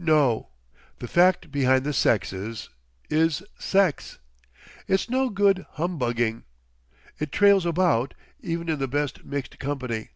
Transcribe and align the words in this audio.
No. 0.00 0.48
The 0.98 1.06
fact 1.06 1.52
behind 1.52 1.84
the 1.84 1.92
sexes—is 1.92 3.44
sex. 3.56 4.18
It's 4.88 5.08
no 5.08 5.30
good 5.30 5.64
humbugging. 5.74 6.42
It 7.20 7.30
trails 7.30 7.64
about—even 7.64 8.68
in 8.68 8.80
the 8.80 8.88
best 8.88 9.24
mixed 9.24 9.60
company. 9.60 10.08